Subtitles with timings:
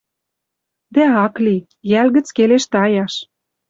[0.93, 1.55] Дӓ ак ли...
[1.91, 3.13] Йӓл гӹц келеш таяш.